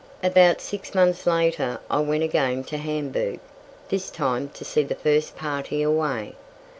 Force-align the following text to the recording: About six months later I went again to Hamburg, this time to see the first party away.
About 0.23 0.61
six 0.61 0.95
months 0.95 1.27
later 1.27 1.79
I 1.87 1.99
went 1.99 2.23
again 2.23 2.63
to 2.63 2.77
Hamburg, 2.79 3.39
this 3.89 4.09
time 4.09 4.49
to 4.55 4.65
see 4.65 4.81
the 4.81 4.95
first 4.95 5.35
party 5.35 5.83
away. 5.83 6.33